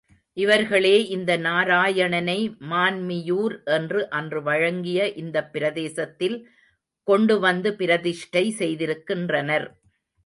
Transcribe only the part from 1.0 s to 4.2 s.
இந்த நாராயணனை மான்மியூர் என்று